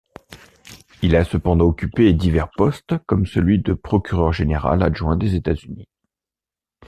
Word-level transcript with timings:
Il 1.03 1.15
a 1.15 1.23
cependant 1.23 1.65
occupé 1.65 2.11
divers 2.13 2.49
poste 2.49 2.97
comme 3.05 3.27
celui 3.27 3.59
de 3.61 3.73
Procureur 3.75 4.33
général 4.33 4.81
adjoint 4.81 5.15
des 5.15 5.35
États-Unis. 5.35 5.87